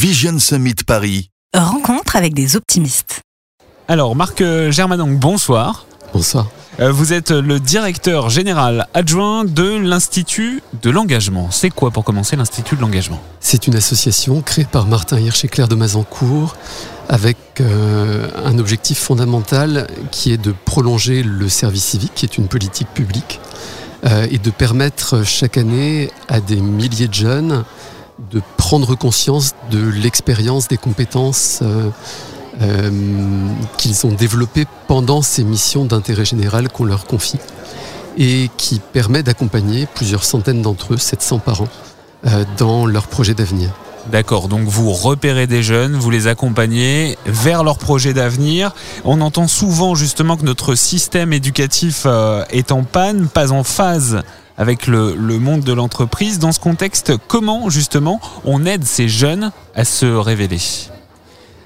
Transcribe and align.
Vision 0.00 0.38
Summit 0.38 0.76
Paris. 0.86 1.28
Rencontre 1.54 2.16
avec 2.16 2.32
des 2.32 2.56
optimistes. 2.56 3.20
Alors, 3.86 4.16
Marc 4.16 4.40
euh, 4.40 4.70
Germanong, 4.70 5.18
bonsoir. 5.18 5.84
Bonsoir. 6.14 6.48
Euh, 6.80 6.90
Vous 6.90 7.12
êtes 7.12 7.32
le 7.32 7.60
directeur 7.60 8.30
général 8.30 8.86
adjoint 8.94 9.44
de 9.44 9.76
l'Institut 9.76 10.62
de 10.80 10.88
l'engagement. 10.88 11.50
C'est 11.50 11.68
quoi 11.68 11.90
pour 11.90 12.02
commencer 12.04 12.34
l'Institut 12.34 12.76
de 12.76 12.80
l'engagement? 12.80 13.20
C'est 13.40 13.66
une 13.66 13.74
association 13.74 14.40
créée 14.40 14.64
par 14.64 14.86
Martin 14.86 15.20
Hirsch 15.20 15.44
et 15.44 15.48
Claire 15.48 15.68
de 15.68 15.74
Mazancourt 15.74 16.56
avec 17.10 17.36
euh, 17.60 18.30
un 18.42 18.58
objectif 18.58 18.98
fondamental 18.98 19.86
qui 20.10 20.32
est 20.32 20.42
de 20.42 20.54
prolonger 20.64 21.22
le 21.22 21.50
service 21.50 21.84
civique, 21.84 22.12
qui 22.14 22.24
est 22.24 22.38
une 22.38 22.48
politique 22.48 22.88
publique, 22.94 23.38
euh, 24.06 24.26
et 24.30 24.38
de 24.38 24.50
permettre 24.50 25.26
chaque 25.26 25.58
année 25.58 26.10
à 26.30 26.40
des 26.40 26.56
milliers 26.56 27.08
de 27.08 27.12
jeunes 27.12 27.64
de 28.30 28.42
prendre 28.70 28.94
conscience 28.94 29.56
de 29.72 29.84
l'expérience, 29.84 30.68
des 30.68 30.76
compétences 30.76 31.58
euh, 31.62 31.90
euh, 32.62 32.90
qu'ils 33.78 34.06
ont 34.06 34.12
développées 34.12 34.64
pendant 34.86 35.22
ces 35.22 35.42
missions 35.42 35.84
d'intérêt 35.84 36.24
général 36.24 36.68
qu'on 36.68 36.84
leur 36.84 37.04
confie 37.04 37.40
et 38.16 38.48
qui 38.56 38.78
permet 38.78 39.24
d'accompagner 39.24 39.88
plusieurs 39.92 40.22
centaines 40.22 40.62
d'entre 40.62 40.94
eux, 40.94 40.98
700 40.98 41.40
par 41.40 41.62
an, 41.62 41.68
euh, 42.26 42.44
dans 42.58 42.86
leurs 42.86 43.08
projets 43.08 43.34
d'avenir. 43.34 43.70
D'accord, 44.06 44.46
donc 44.46 44.68
vous 44.68 44.92
repérez 44.92 45.48
des 45.48 45.64
jeunes, 45.64 45.96
vous 45.96 46.10
les 46.10 46.28
accompagnez 46.28 47.18
vers 47.26 47.64
leurs 47.64 47.78
projets 47.78 48.14
d'avenir. 48.14 48.72
On 49.04 49.20
entend 49.20 49.48
souvent 49.48 49.96
justement 49.96 50.36
que 50.36 50.44
notre 50.44 50.76
système 50.76 51.32
éducatif 51.32 52.06
est 52.50 52.70
en 52.70 52.84
panne, 52.84 53.26
pas 53.26 53.50
en 53.50 53.64
phase 53.64 54.22
avec 54.60 54.86
le, 54.86 55.14
monde 55.38 55.62
de 55.62 55.72
l'entreprise. 55.72 56.38
Dans 56.38 56.52
ce 56.52 56.60
contexte, 56.60 57.14
comment 57.28 57.70
justement 57.70 58.20
on 58.44 58.66
aide 58.66 58.84
ces 58.84 59.08
jeunes 59.08 59.52
à 59.74 59.86
se 59.86 60.04
révéler? 60.04 60.60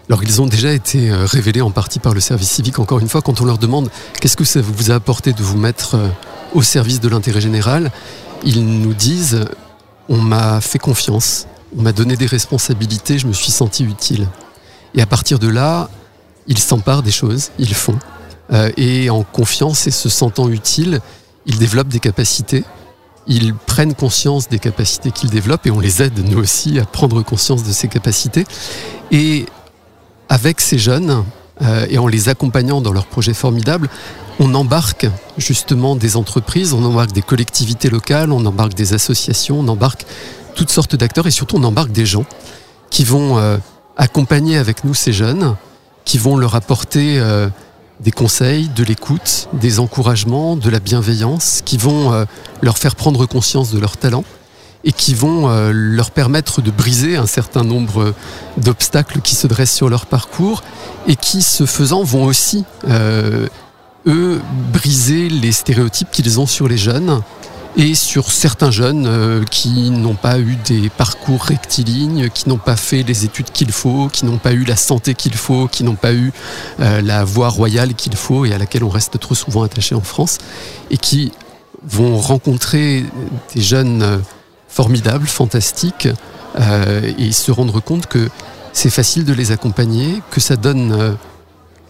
Alors 0.08 0.22
ils 0.22 0.40
ont 0.40 0.46
déjà 0.46 0.72
été 0.72 1.10
euh, 1.10 1.26
révélés 1.26 1.60
en 1.60 1.72
partie 1.72 1.98
par 1.98 2.14
le 2.14 2.20
service 2.20 2.50
civique, 2.50 2.78
encore 2.78 3.00
une 3.00 3.08
fois, 3.08 3.20
quand 3.20 3.41
on 3.41 3.46
leur 3.46 3.58
demande 3.58 3.91
qu'est-ce 4.20 4.36
que 4.36 4.44
ça 4.44 4.60
vous 4.60 4.92
a 4.92 4.94
apporté 4.94 5.32
de 5.32 5.42
vous 5.42 5.56
mettre 5.56 5.96
euh, 5.96 6.08
au 6.54 6.62
service 6.62 7.00
de 7.00 7.08
l'intérêt 7.08 7.41
général, 7.41 7.91
ils 8.44 8.64
nous 8.64 8.94
disent 8.94 9.44
on 10.08 10.19
m'a 10.19 10.60
fait 10.60 10.78
confiance, 10.78 11.48
on 11.76 11.82
m'a 11.82 11.92
donné 11.92 12.16
des 12.16 12.26
responsabilités, 12.26 13.19
je 13.19 13.26
me 13.26 13.32
suis 13.32 13.50
senti 13.50 13.82
utile. 13.82 14.28
Et 14.94 15.02
à 15.02 15.06
partir 15.06 15.41
de 15.41 15.48
là, 15.48 15.91
ils 16.47 16.58
s'emparent 16.58 17.02
des 17.02 17.10
choses, 17.10 17.50
ils 17.58 17.74
font. 17.74 17.98
Euh, 18.52 18.70
et 18.76 19.10
en 19.10 19.24
confiance 19.24 19.88
et 19.88 19.91
se 19.91 20.08
sentant 20.08 20.48
utiles, 20.48 21.00
ils 21.47 21.58
développent 21.58 21.88
des 21.88 21.98
capacités. 21.98 22.62
Ils 23.27 23.55
prennent 23.55 23.94
conscience 23.94 24.48
des 24.48 24.58
capacités 24.58 25.11
qu'ils 25.11 25.30
développent 25.30 25.67
et 25.67 25.70
on 25.70 25.80
les 25.80 26.03
aide, 26.03 26.19
nous 26.28 26.39
aussi, 26.39 26.78
à 26.78 26.84
prendre 26.84 27.22
conscience 27.22 27.62
de 27.62 27.72
ces 27.72 27.89
capacités. 27.89 28.44
Et 29.11 29.47
avec 30.28 30.61
ces 30.61 30.78
jeunes, 30.78 31.25
euh, 31.62 31.86
et 31.89 31.98
en 31.98 32.06
les 32.06 32.28
accompagnant 32.28 32.81
dans 32.81 32.92
leurs 32.92 33.06
projets 33.06 33.34
formidables, 33.34 33.89
on 34.41 34.55
embarque 34.55 35.06
justement 35.39 35.97
des 35.97 36.16
entreprises, 36.16 36.72
on 36.72 36.84
embarque 36.84 37.12
des 37.12 37.22
collectivités 37.22 37.89
locales, 37.89 38.33
on 38.33 38.44
embarque 38.44 38.75
des 38.75 38.92
associations, 38.92 39.61
on 39.61 39.69
embarque 39.69 40.05
toutes 40.55 40.70
sortes 40.70 40.97
d'acteurs 40.97 41.27
et 41.27 41.31
surtout 41.31 41.56
on 41.56 41.64
embarque 41.64 41.92
des 41.92 42.06
gens 42.06 42.25
qui 42.91 43.05
vont 43.05 43.38
euh, 43.38 43.59
accompagner 43.97 44.56
avec 44.56 44.84
nous 44.84 44.94
ces 44.94 45.12
jeunes, 45.12 45.55
qui 46.05 46.19
vont 46.19 46.36
leur 46.36 46.55
apporter 46.55 47.19
euh, 47.19 47.48
des 48.05 48.12
conseils, 48.12 48.69
de 48.69 48.84
l'écoute, 48.84 49.48
des 49.55 49.80
encouragements, 49.80 50.56
de 50.56 50.69
la 50.69 50.78
bienveillance, 50.78 51.62
qui 51.64 51.78
vont 51.78 52.12
euh, 52.12 52.27
leur 52.60 52.77
faire 52.77 52.97
prendre 52.97 53.24
conscience 53.24 53.72
de 53.72 53.80
leurs 53.80 53.97
talents 53.97 54.24
et 54.84 54.92
qui 54.92 55.14
vont 55.14 55.48
euh, 55.48 55.70
leur 55.72 56.10
permettre 56.10 56.60
de 56.60 56.70
briser 56.70 57.16
un 57.16 57.27
certain 57.27 57.64
nombre 57.64 58.12
d'obstacles 58.58 59.22
qui 59.22 59.34
se 59.34 59.47
dressent 59.47 59.75
sur 59.75 59.88
leur 59.88 60.05
parcours 60.05 60.62
et 61.08 61.16
qui, 61.16 61.41
ce 61.41 61.64
faisant, 61.64 62.05
vont 62.05 62.25
aussi, 62.25 62.66
euh, 62.88 63.48
eux, 64.06 64.42
briser 64.70 65.30
les 65.30 65.52
stéréotypes 65.52 66.10
qu'ils 66.12 66.38
ont 66.38 66.47
sur 66.47 66.69
les 66.69 66.76
jeunes 66.76 67.22
et 67.76 67.94
sur 67.94 68.30
certains 68.30 68.70
jeunes 68.70 69.06
euh, 69.06 69.44
qui 69.44 69.90
n'ont 69.90 70.14
pas 70.14 70.38
eu 70.38 70.56
des 70.64 70.90
parcours 70.90 71.42
rectilignes, 71.42 72.28
qui 72.30 72.48
n'ont 72.48 72.58
pas 72.58 72.76
fait 72.76 73.02
les 73.02 73.24
études 73.24 73.50
qu'il 73.50 73.72
faut, 73.72 74.08
qui 74.08 74.24
n'ont 74.26 74.38
pas 74.38 74.52
eu 74.52 74.64
la 74.64 74.76
santé 74.76 75.14
qu'il 75.14 75.34
faut, 75.34 75.66
qui 75.66 75.82
n'ont 75.82 75.96
pas 75.96 76.12
eu 76.12 76.32
euh, 76.80 77.02
la 77.02 77.24
voie 77.24 77.48
royale 77.48 77.94
qu'il 77.94 78.14
faut 78.14 78.44
et 78.44 78.52
à 78.52 78.58
laquelle 78.58 78.84
on 78.84 78.88
reste 78.88 79.18
trop 79.18 79.34
souvent 79.34 79.64
attaché 79.64 79.94
en 79.94 80.02
France, 80.02 80.38
et 80.90 80.98
qui 80.98 81.32
vont 81.82 82.16
rencontrer 82.16 83.04
des 83.54 83.60
jeunes 83.60 84.02
euh, 84.02 84.18
formidables, 84.68 85.26
fantastiques, 85.26 86.08
et 87.18 87.32
se 87.32 87.50
rendre 87.50 87.80
compte 87.80 88.06
que 88.06 88.28
c'est 88.72 88.91
facile 88.91 89.24
de 89.24 89.32
les 89.32 89.50
accompagner, 89.50 90.22
que 90.30 90.38
ça 90.38 90.54
donne 90.54 91.16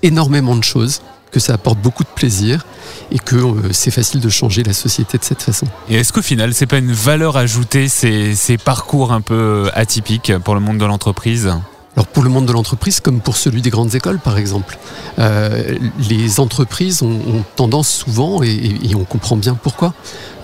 énormément 0.02 0.56
de 0.56 0.64
choses, 0.64 1.02
que 1.34 1.40
ça 1.40 1.54
apporte 1.54 1.80
beaucoup 1.80 2.04
de 2.04 2.08
plaisir 2.14 2.64
et 3.10 3.18
que 3.18 3.34
euh, 3.34 3.72
c'est 3.72 3.90
facile 3.90 4.20
de 4.20 4.28
changer 4.28 4.62
la 4.62 4.72
société 4.72 5.18
de 5.18 5.24
cette 5.24 5.42
façon. 5.42 5.66
Et 5.88 5.96
est-ce 5.96 6.12
qu'au 6.12 6.22
final, 6.22 6.54
c'est 6.54 6.68
pas 6.68 6.78
une 6.78 6.92
valeur 6.92 7.36
ajoutée 7.36 7.88
ces, 7.88 8.36
ces 8.36 8.56
parcours 8.56 9.10
un 9.10 9.20
peu 9.20 9.68
atypiques 9.74 10.32
pour 10.44 10.54
le 10.54 10.60
monde 10.60 10.78
de 10.78 10.84
l'entreprise? 10.84 11.52
Alors 11.96 12.06
pour 12.06 12.22
le 12.22 12.30
monde 12.30 12.46
de 12.46 12.52
l'entreprise 12.52 13.00
comme 13.00 13.20
pour 13.20 13.36
celui 13.36 13.62
des 13.62 13.70
grandes 13.70 13.94
écoles 13.96 14.18
par 14.18 14.38
exemple, 14.38 14.78
euh, 15.18 15.76
les 16.08 16.38
entreprises 16.38 17.02
ont, 17.02 17.08
ont 17.08 17.44
tendance 17.56 17.88
souvent, 17.88 18.42
et, 18.42 18.94
on 18.94 19.04
comprend 19.04 19.36
bien 19.36 19.54
pourquoi, 19.54 19.92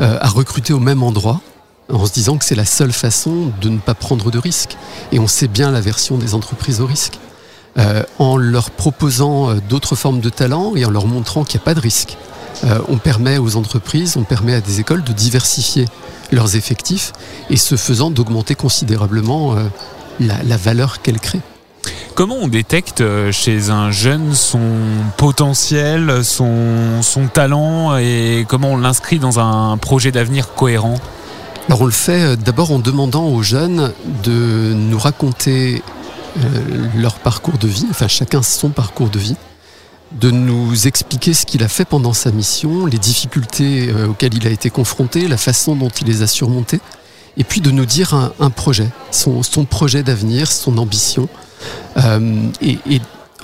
euh, 0.00 0.18
à 0.20 0.28
recruter 0.28 0.72
au 0.72 0.80
même 0.80 1.04
endroit 1.04 1.40
en 1.88 2.04
se 2.04 2.12
disant 2.12 2.36
que 2.36 2.44
c'est 2.44 2.56
la 2.56 2.64
seule 2.64 2.92
façon 2.92 3.52
de 3.60 3.68
ne 3.68 3.78
pas 3.78 3.94
prendre 3.94 4.30
de 4.30 4.38
risques. 4.38 4.76
Et 5.12 5.18
on 5.18 5.26
sait 5.26 5.48
bien 5.48 5.70
la 5.70 5.80
version 5.80 6.18
des 6.18 6.34
entreprises 6.34 6.80
au 6.80 6.86
risque. 6.86 7.18
Euh, 7.80 8.02
en 8.18 8.36
leur 8.36 8.70
proposant 8.70 9.48
euh, 9.48 9.54
d'autres 9.66 9.96
formes 9.96 10.20
de 10.20 10.28
talents 10.28 10.76
et 10.76 10.84
en 10.84 10.90
leur 10.90 11.06
montrant 11.06 11.44
qu'il 11.44 11.58
n'y 11.58 11.62
a 11.62 11.64
pas 11.64 11.74
de 11.74 11.80
risque, 11.80 12.18
euh, 12.64 12.78
on 12.88 12.98
permet 12.98 13.38
aux 13.38 13.56
entreprises, 13.56 14.16
on 14.18 14.24
permet 14.24 14.54
à 14.54 14.60
des 14.60 14.80
écoles 14.80 15.02
de 15.02 15.14
diversifier 15.14 15.86
leurs 16.30 16.56
effectifs 16.56 17.12
et 17.48 17.56
ce 17.56 17.76
faisant 17.76 18.10
d'augmenter 18.10 18.54
considérablement 18.54 19.54
euh, 19.54 19.64
la, 20.18 20.42
la 20.42 20.56
valeur 20.58 21.00
qu'elles 21.00 21.20
créent. 21.20 21.40
Comment 22.14 22.36
on 22.42 22.48
détecte 22.48 23.02
chez 23.30 23.70
un 23.70 23.90
jeune 23.90 24.34
son 24.34 24.60
potentiel, 25.16 26.22
son, 26.22 27.00
son 27.00 27.28
talent 27.28 27.96
et 27.96 28.44
comment 28.46 28.72
on 28.72 28.76
l'inscrit 28.76 29.18
dans 29.18 29.38
un 29.38 29.78
projet 29.78 30.12
d'avenir 30.12 30.54
cohérent? 30.54 30.96
Alors 31.68 31.82
on 31.82 31.86
le 31.86 31.92
fait 31.92 32.36
d'abord 32.36 32.72
en 32.72 32.78
demandant 32.78 33.26
aux 33.28 33.42
jeunes 33.42 33.92
de 34.24 34.74
nous 34.74 34.98
raconter 34.98 35.82
leur 36.94 37.14
parcours 37.18 37.58
de 37.58 37.68
vie, 37.68 37.86
enfin 37.90 38.08
chacun 38.08 38.42
son 38.42 38.70
parcours 38.70 39.08
de 39.10 39.18
vie, 39.18 39.36
de 40.12 40.30
nous 40.30 40.86
expliquer 40.86 41.34
ce 41.34 41.46
qu'il 41.46 41.62
a 41.62 41.68
fait 41.68 41.84
pendant 41.84 42.12
sa 42.12 42.32
mission, 42.32 42.86
les 42.86 42.98
difficultés 42.98 43.90
euh, 43.90 44.08
auxquelles 44.08 44.34
il 44.34 44.46
a 44.46 44.50
été 44.50 44.70
confronté, 44.70 45.28
la 45.28 45.36
façon 45.36 45.76
dont 45.76 45.88
il 45.88 46.06
les 46.08 46.22
a 46.22 46.26
surmontées, 46.26 46.80
et 47.36 47.44
puis 47.44 47.60
de 47.60 47.70
nous 47.70 47.86
dire 47.86 48.14
un, 48.14 48.50
projet, 48.50 48.88
son, 49.12 49.42
projet 49.64 50.02
d'avenir, 50.02 50.50
son 50.50 50.78
ambition. 50.78 51.28
Euh, 51.96 52.48
et 52.60 52.78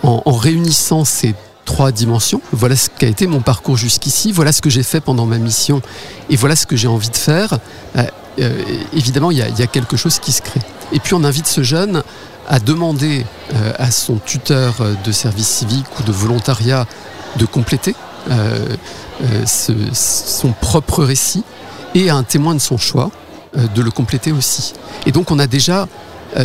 en, 0.03 0.33
réunissant 0.33 1.05
ces 1.05 1.35
trois 1.65 1.93
dimensions, 1.93 2.41
voilà 2.53 2.77
ce 2.77 2.91
qu'a 2.91 3.07
été 3.07 3.27
mon 3.27 3.41
parcours 3.41 3.77
jusqu'ici, 3.77 4.33
voilà 4.33 4.53
ce 4.53 4.61
que 4.61 4.71
j'ai 4.71 4.83
fait 4.83 5.01
pendant 5.01 5.25
ma 5.25 5.39
mission, 5.39 5.81
et 6.31 6.37
voilà 6.37 6.57
ce 6.57 6.67
que 6.67 6.77
j'ai 6.77 6.89
envie 6.89 7.11
de 7.11 7.17
faire, 7.17 7.59
euh, 7.97 8.05
euh, 8.39 8.63
évidemment, 8.93 9.31
il 9.31 9.39
y, 9.39 9.43
a, 9.43 9.67
quelque 9.67 9.97
chose 9.97 10.19
qui 10.19 10.33
se 10.33 10.43
crée. 10.43 10.61
Et 10.93 11.01
puis 11.01 11.15
on 11.15 11.25
invite 11.25 11.47
ce 11.47 11.63
jeune 11.63 12.03
à 12.49 12.61
demander 12.61 13.27
euh, 13.55 13.73
à 13.79 13.91
son 13.91 14.17
tuteur 14.17 14.75
de 15.05 15.13
service 15.13 15.49
civique 15.49 15.87
ou 15.99 16.03
de 16.03 16.13
volontariat 16.13 16.87
de 17.37 17.45
compléter 17.45 17.95
euh, 18.31 18.77
son 19.93 20.53
propre 20.61 21.03
récit 21.05 21.45
et 21.95 22.11
à 22.11 22.17
un 22.17 22.23
témoin 22.23 22.55
de 22.55 22.61
son 22.61 22.79
choix 22.79 23.11
de 23.57 23.81
le 23.81 23.91
compléter 23.91 24.33
aussi. 24.33 24.75
Et 25.07 25.13
donc 25.13 25.31
on 25.31 25.39
a 25.39 25.47
déjà 25.47 25.89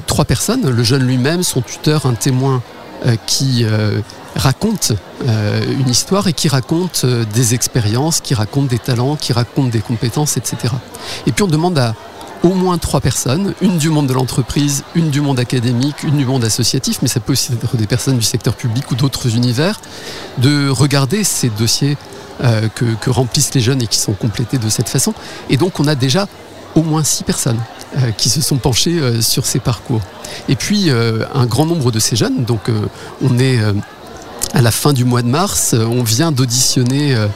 trois 0.07 0.23
personnes, 0.23 0.69
le 0.69 0.83
jeune 0.83 1.05
lui-même, 1.05 1.43
son 1.43 1.61
tuteur, 1.61 2.05
un 2.05 2.13
témoin 2.13 2.61
qui 3.25 3.65
raconte 4.35 4.93
euh, 5.27 5.63
une 5.79 5.89
histoire 5.89 6.27
et 6.27 6.33
qui 6.33 6.47
raconte 6.47 7.01
euh, 7.03 7.25
des 7.33 7.53
expériences, 7.53 8.21
qui 8.21 8.33
raconte 8.33 8.67
des 8.67 8.79
talents, 8.79 9.15
qui 9.15 9.33
raconte 9.33 9.69
des 9.69 9.81
compétences, 9.81 10.37
etc. 10.37 10.73
Et 11.25 11.31
puis 11.31 11.43
on 11.43 11.47
demande 11.47 11.77
à 11.77 11.95
au 12.43 12.55
moins 12.55 12.79
trois 12.79 13.01
personnes, 13.01 13.53
une 13.61 13.77
du 13.77 13.89
monde 13.89 14.07
de 14.07 14.13
l'entreprise, 14.13 14.83
une 14.95 15.11
du 15.11 15.21
monde 15.21 15.39
académique, 15.39 16.01
une 16.01 16.17
du 16.17 16.25
monde 16.25 16.43
associatif, 16.43 16.99
mais 17.03 17.07
ça 17.07 17.19
peut 17.19 17.33
aussi 17.33 17.53
être 17.53 17.77
des 17.77 17.85
personnes 17.85 18.17
du 18.17 18.23
secteur 18.23 18.55
public 18.55 18.89
ou 18.89 18.95
d'autres 18.95 19.35
univers, 19.35 19.79
de 20.39 20.69
regarder 20.69 21.23
ces 21.23 21.49
dossiers 21.49 21.97
euh, 22.43 22.67
que, 22.73 22.85
que 22.99 23.11
remplissent 23.11 23.53
les 23.53 23.61
jeunes 23.61 23.83
et 23.83 23.87
qui 23.87 23.99
sont 23.99 24.13
complétés 24.13 24.57
de 24.57 24.69
cette 24.69 24.89
façon. 24.89 25.13
Et 25.51 25.57
donc 25.57 25.79
on 25.79 25.87
a 25.87 25.93
déjà 25.93 26.27
au 26.73 26.81
moins 26.81 27.03
six 27.03 27.23
personnes 27.23 27.59
qui 28.17 28.29
se 28.29 28.39
sont 28.39 28.55
penchées 28.55 29.21
sur 29.21 29.45
ces 29.45 29.59
parcours. 29.59 29.99
Et 30.47 30.55
puis 30.55 30.89
un 30.89 31.45
grand 31.45 31.65
nombre 31.65 31.91
de 31.91 31.99
ces 31.99 32.15
jeunes, 32.15 32.45
donc 32.45 32.61
on 33.21 33.37
est 33.37 33.59
à 34.53 34.61
la 34.61 34.71
fin 34.71 34.93
du 34.93 35.05
mois 35.05 35.21
de 35.21 35.27
mars, 35.27 35.73
euh, 35.73 35.85
on 35.85 36.03
vient 36.03 36.31
d'auditionner 36.31 37.15
euh, 37.15 37.27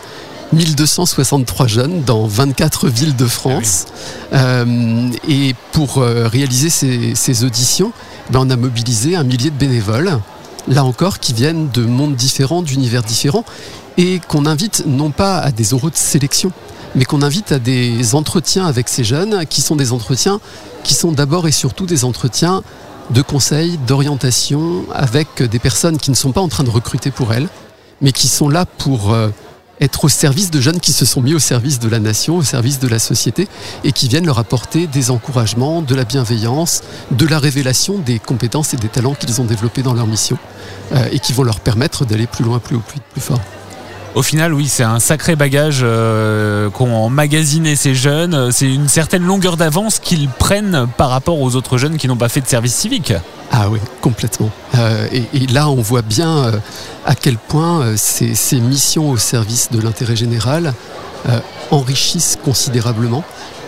1263 0.53 1.67
jeunes 1.67 2.03
dans 2.03 2.27
24 2.27 2.88
villes 2.88 3.15
de 3.15 3.25
France. 3.25 3.85
Euh, 4.33 5.09
et 5.27 5.56
pour 5.71 5.97
euh, 5.97 6.27
réaliser 6.27 6.69
ces, 6.69 7.15
ces 7.15 7.44
auditions, 7.44 7.91
ben, 8.29 8.39
on 8.41 8.50
a 8.50 8.56
mobilisé 8.56 9.15
un 9.15 9.23
millier 9.23 9.50
de 9.50 9.56
bénévoles, 9.56 10.19
là 10.67 10.83
encore, 10.83 11.19
qui 11.19 11.33
viennent 11.33 11.69
de 11.69 11.83
mondes 11.83 12.15
différents, 12.15 12.62
d'univers 12.62 13.03
différents, 13.03 13.45
et 13.97 14.19
qu'on 14.27 14.45
invite 14.45 14.83
non 14.85 15.11
pas 15.11 15.38
à 15.39 15.51
des 15.51 15.73
oraux 15.73 15.89
de 15.89 15.95
sélection, 15.95 16.51
mais 16.95 17.06
qu'on 17.06 17.21
invite 17.21 17.51
à 17.51 17.59
des 17.59 18.15
entretiens 18.15 18.65
avec 18.65 18.88
ces 18.89 19.03
jeunes, 19.03 19.45
qui 19.47 19.61
sont 19.61 19.75
des 19.75 19.91
entretiens 19.91 20.39
qui 20.83 20.94
sont 20.94 21.11
d'abord 21.11 21.47
et 21.47 21.51
surtout 21.51 21.88
des 21.88 22.06
entretiens 22.06 22.61
de 23.12 23.22
conseils, 23.22 23.78
d'orientation, 23.88 24.86
avec 24.94 25.42
des 25.44 25.60
personnes 25.60 25.98
qui 25.98 26.12
ne 26.12 26.16
sont 26.16 26.31
pas 26.31 26.42
en 26.42 26.48
train 26.48 26.63
de 26.63 26.69
recruter 26.69 27.12
pour 27.12 27.34
elles, 27.34 27.48
mais 28.02 28.12
qui 28.12 28.28
sont 28.28 28.50
là 28.50 28.66
pour 28.66 29.13
euh, 29.13 29.30
être 29.81 30.06
au 30.06 30.10
service 30.10 30.52
de 30.52 30.62
jeunes 30.62 30.80
qui 30.80 30.92
se 30.92 31.06
sont 31.06 31.22
mis 31.22 31.34
au 31.34 31.40
service 31.40 31.80
de 31.80 31.90
la 31.90 32.00
nation, 32.00 32.38
au 32.38 32.44
service 32.44 32.80
de 32.80 32.88
la 32.88 33.00
société, 33.00 33.48
et 33.84 33.92
qui 33.92 34.07
viennent 34.07 34.25
leur 34.25 34.40
apporter 34.40 34.88
des 34.88 35.12
encouragements, 35.12 35.81
de 35.81 35.96
la 35.96 36.04
bienveillance, 36.04 36.81
de 37.12 37.28
la 37.28 37.40
révélation 37.40 37.98
des 37.98 38.19
compétences 38.19 38.74
et 38.74 38.78
des 38.78 38.90
talents 38.90 39.13
qu'ils 39.13 39.42
ont 39.42 39.46
développés 39.46 39.81
dans 39.81 39.94
leur 39.94 40.07
mission, 40.07 40.38
euh, 40.94 41.07
et 41.12 41.19
qui 41.19 41.34
vont 41.34 41.44
leur 41.44 41.60
permettre 41.60 42.06
d'aller 42.06 42.28
plus 42.28 42.44
loin, 42.44 42.60
plus 42.60 42.75
haut, 42.75 42.84
plus, 42.88 43.00
plus 43.12 43.22
fort. 43.22 43.42
Au 44.15 44.23
final, 44.23 44.53
oui, 44.53 44.69
c'est 44.69 44.83
un 44.83 45.01
sacré 45.01 45.35
bagage 45.35 45.81
euh, 45.83 46.69
qu'ont 46.69 46.95
emmagasiné 46.95 47.75
ces 47.75 47.94
jeunes. 47.94 48.50
C'est 48.53 48.73
une 48.73 48.88
certaine 48.88 49.23
longueur 49.23 49.57
d'avance 49.57 50.00
qu'ils 50.00 50.29
prennent 50.29 50.88
par 50.97 51.09
rapport 51.09 51.41
aux 51.41 51.57
autres 51.57 51.77
jeunes 51.77 51.97
qui 51.97 52.07
n'ont 52.07 52.15
pas 52.15 52.29
fait 52.29 52.39
de 52.39 52.47
service 52.47 52.73
civique. 52.73 53.12
Ah 53.51 53.69
oui, 53.69 53.79
complètement. 54.00 54.50
Euh, 54.75 55.07
et, 55.12 55.47
là, 55.47 55.67
on 55.67 55.81
voit 55.81 56.01
bien 56.01 56.45
euh, 56.45 56.51
à 57.06 57.13
quel 57.13 57.35
point 57.35 57.97
ces, 57.97 58.62
missions 58.62 59.09
au 59.09 59.17
service 59.17 59.69
de 59.71 59.81
l'intérêt 59.81 60.15
général 60.15 60.73
enrichissent 61.71 62.38
considérablement. 62.41 63.23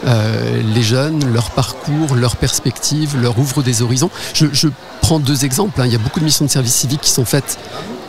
Les 0.05 0.83
jeunes, 0.83 1.25
leur 1.33 1.49
parcours, 1.49 2.15
leurs 2.15 2.37
perspectives, 2.37 3.19
leur 3.19 3.37
ouvrent 3.39 3.63
des 3.63 3.81
horizons. 3.81 4.11
Je, 4.33 4.45
je 4.53 4.69
prends 5.01 5.19
deux 5.19 5.43
exemples. 5.43 5.81
Hein. 5.81 5.87
Il 5.87 5.91
y 5.91 5.95
a 5.95 5.99
beaucoup 5.99 6.19
de 6.19 6.25
missions 6.25 6.45
de 6.45 6.51
service 6.51 6.75
civique 6.75 7.01
qui 7.01 7.09
sont 7.09 7.25
faites 7.25 7.57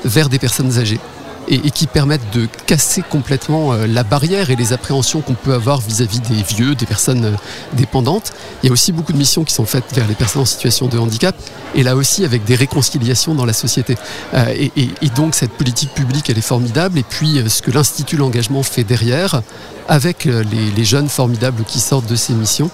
vers 0.05 0.29
des 0.29 0.39
personnes 0.39 0.79
âgées 0.79 1.01
et, 1.49 1.71
qui 1.71 1.87
permettent 1.87 2.35
de 2.35 2.47
casser 2.67 3.03
complètement 3.03 3.73
euh, 3.73 3.87
la 3.87 4.03
barrière 4.03 4.51
et 4.51 4.57
les 4.57 4.73
appréhensions 4.73 5.21
qu'on 5.21 5.35
peut 5.35 5.55
avoir 5.55 5.81
vis-à-vis 5.81 6.21
-vis 6.21 6.37
des 6.37 6.43
vieux, 6.43 6.75
des 6.75 6.87
personnes 6.87 7.25
euh, 7.25 7.33
dépendantes. 7.75 8.33
Il 8.63 8.67
y 8.67 8.71
a 8.71 8.73
aussi 8.73 8.93
beaucoup 8.93 9.13
de 9.13 9.19
missions 9.19 9.45
qui 9.45 9.55
sont 9.55 9.65
faites 9.65 9.95
vers 9.95 10.07
les 10.07 10.15
personnes 10.15 10.43
en 10.43 10.47
situation 10.47 10.89
de 10.89 10.99
handicap 10.99 11.35
et 11.75 11.83
là 11.83 11.97
aussi 11.97 12.25
avec 12.25 12.45
des 12.45 12.55
réconciliations 12.55 13.35
dans 13.35 13.47
la 13.47 13.53
société. 13.53 13.97
Euh, 14.35 14.69
et, 14.77 15.11
donc 15.17 15.35
cette 15.35 15.53
politique 15.53 15.93
publique, 15.95 16.29
elle 16.31 16.39
est 16.39 16.51
formidable. 16.57 16.99
Et 16.99 17.03
puis 17.03 17.43
ce 17.49 17.63
que 17.63 17.71
l'Institut 17.71 18.17
L'Engagement 18.17 18.63
fait 18.63 18.85
derrière, 18.85 19.43
avec 19.89 20.27
les, 20.27 20.85
jeunes 20.85 21.09
formidables 21.09 21.65
qui 21.65 21.81
sortent 21.81 22.07
de 22.07 22.15
ces 22.15 22.35
missions, 22.35 22.71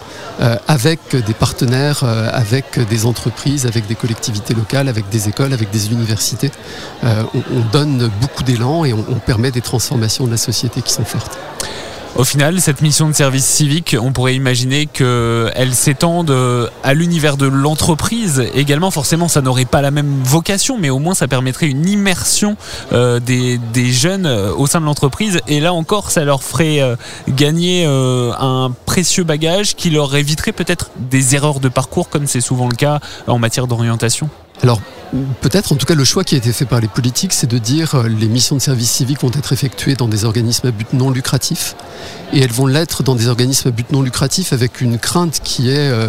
avec 0.67 1.01
des 1.15 1.33
partenaires, 1.33 2.03
avec 2.03 2.67
des 2.91 3.07
entreprises, 3.07 3.67
avec 3.67 3.87
des 3.87 3.95
collectivités 3.95 4.53
locales, 4.53 4.89
avec 4.89 5.09
des 5.11 5.29
écoles, 5.29 5.53
avec 5.53 5.71
des 5.71 5.93
universités. 5.93 6.51
On, 7.03 7.43
on, 7.57 7.61
donne 7.73 8.11
beaucoup 8.21 8.43
d'élan 8.43 8.64
et 8.85 8.93
on, 8.93 9.03
permet 9.27 9.51
des 9.51 9.61
transformations 9.61 10.27
de 10.27 10.31
la 10.31 10.37
société 10.37 10.83
qui 10.83 10.93
sont 10.93 11.05
fortes. 11.05 11.39
Au 12.17 12.23
final, 12.23 12.61
cette 12.61 12.81
mission 12.81 13.09
de 13.09 13.13
service 13.13 13.45
civique, 13.45 13.97
on 14.01 14.13
pourrait 14.13 14.37
imaginer 14.37 14.87
qu'elle 14.87 15.75
s'étende 15.75 16.33
à 16.85 16.95
l'univers 16.95 17.37
de 17.37 17.47
l'entreprise. 17.47 18.45
Également, 18.55 18.93
forcément, 18.93 19.27
ça 19.27 19.41
n'aurait 19.41 19.65
pas 19.65 19.83
la 19.83 19.91
même 19.91 20.23
vocation, 20.23 20.79
mais 20.79 20.91
au 20.91 21.01
moins 21.01 21.15
ça 21.15 21.27
permettrait 21.27 21.67
une 21.67 21.89
immersion 21.89 22.57
euh, 22.93 23.19
des, 23.19 23.59
jeunes 23.91 24.27
euh, 24.27 24.55
au 24.55 24.69
sein 24.69 24.81
de 24.81 24.87
l'entreprise. 24.87 25.41
Et 25.49 25.59
là 25.59 25.73
encore, 25.73 26.13
ça 26.13 26.23
leur 26.25 26.45
ferait 26.45 26.81
euh, 26.81 26.95
gagner 27.29 27.85
euh, 27.85 28.31
un 28.39 28.73
précieux 28.87 29.25
bagage 29.25 29.75
qui 29.75 29.91
leur 29.91 30.15
éviterait 30.15 30.53
peut-être 30.53 30.91
des 30.97 31.35
erreurs 31.35 31.59
de 31.59 31.69
parcours, 31.69 32.09
comme 32.09 32.29
c'est 32.29 32.41
souvent 32.41 32.69
le 32.69 32.77
cas 32.77 33.01
en 33.27 33.41
matière 33.41 33.67
d'orientation. 33.67 34.31
Alors, 34.63 34.81
peut-être, 35.41 35.73
en 35.73 35.77
tout 35.77 35.87
cas, 35.87 35.95
le 35.95 36.05
choix 36.05 36.25
qui 36.25 36.35
a 36.35 36.39
été 36.39 36.53
fait 36.53 36.65
par 36.65 36.81
les 36.81 36.89
politiques, 36.89 37.33
c'est 37.33 37.47
de 37.47 37.59
dire 37.59 37.95
euh, 37.95 38.09
les 38.09 38.29
missions 38.29 38.57
de 38.57 38.61
service 38.61 38.91
civique 38.91 39.21
vont 39.21 39.31
être 39.31 39.53
effectuées 39.53 39.95
dans 39.95 40.09
des 40.09 40.25
organismes 40.25 40.69
à 40.69 40.71
but 40.71 40.93
non 40.93 41.11
lucratif, 41.11 41.75
et 42.33 42.41
elles 42.41 42.53
vont 42.53 42.67
l'être 42.67 43.03
dans 43.03 43.15
des 43.15 43.29
organismes 43.29 43.69
à 43.69 43.71
but 43.71 43.91
non 43.93 44.03
lucratif 44.03 44.53
avec 44.53 44.81
une 44.81 44.99
crainte 44.99 45.41
qui 45.43 45.71
est 45.71 45.91
euh, 45.91 46.09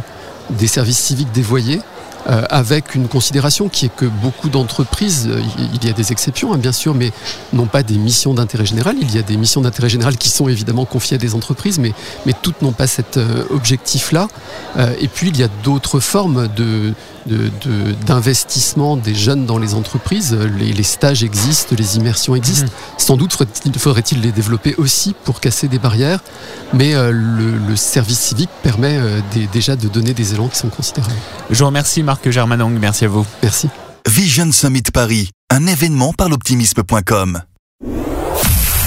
des 0.52 0.68
services 0.68 1.00
civiques 1.00 1.32
dévoyés, 1.32 1.82
euh, 2.28 2.44
avec 2.50 2.96
une 2.96 3.08
considération 3.08 3.70
qui 3.70 3.86
est 3.86 3.96
que 3.96 4.06
beaucoup 4.06 4.50
d'entreprises, 4.50 5.30
il 5.74 5.86
y 5.86 5.90
a 5.90 5.94
des 5.94 6.12
exceptions 6.12 6.54
hein, 6.54 6.58
bien 6.58 6.72
sûr, 6.72 6.96
mais 6.96 7.12
n'ont 7.54 7.68
pas 7.68 7.84
des 7.84 7.98
missions 7.98 8.34
d'intérêt 8.34 8.66
général. 8.66 8.96
Il 9.00 9.14
y 9.14 9.20
a 9.20 9.22
des 9.22 9.38
missions 9.38 9.62
d'intérêt 9.62 9.90
général 9.90 10.18
qui 10.18 10.30
sont 10.30 10.48
évidemment 10.48 10.86
confiées 10.86 11.16
à 11.16 11.20
des 11.20 11.36
entreprises, 11.36 11.78
mais, 11.78 11.94
toutes 12.42 12.64
n'ont 12.64 12.72
pas 12.72 12.88
cet 12.88 13.20
objectif-là. 13.52 14.28
et 15.00 15.08
puis 15.08 15.30
il 15.30 15.38
y 15.38 15.44
a 15.44 15.48
d'autres 15.64 16.00
formes 16.00 16.48
de, 16.56 16.94
d'investissement 17.25 18.95
de, 18.95 19.01
de, 19.01 19.06
des 19.06 19.16
jeunes 19.16 19.45
dans 19.45 19.57
les 19.57 19.74
entreprises. 19.74 20.33
Les, 20.33 20.74
les, 20.74 20.83
stages 20.83 21.24
existent, 21.24 21.75
les 21.77 21.98
immersions 21.98 22.36
existent. 22.36 22.68
Mmh. 22.68 23.00
Sans 23.00 23.18
doute 23.18 23.33
faudrait-il 23.33 23.80
faudrait 23.80 24.04
les 24.22 24.31
développer 24.31 24.75
aussi 24.75 25.16
pour 25.24 25.39
casser 25.39 25.68
des 25.68 25.80
barrières, 25.80 26.19
mais 26.74 26.94
euh, 26.94 27.12
le, 27.12 27.57
le, 27.57 27.75
service 27.75 28.19
civique 28.19 28.50
permet 28.63 28.98
euh, 28.98 29.19
des, 29.33 29.48
déjà 29.48 29.75
de 29.75 29.88
donner 29.88 30.13
des 30.13 30.33
élans 30.33 30.48
qui 30.48 30.57
sont 30.57 30.69
considérables. 30.69 31.16
Je 31.50 31.60
vous 31.60 31.66
remercie 31.66 32.04
Marc 32.04 32.30
Germanong, 32.30 32.77
merci 32.80 33.06
à 33.06 33.07
vous. 33.07 33.25
Merci. 33.42 33.69
Vision 34.07 34.51
Summit 34.51 34.83
Paris, 34.94 35.30
un 35.50 35.66
événement 35.68 36.13
par 36.13 36.30
l'optimisme.com. 36.30 37.42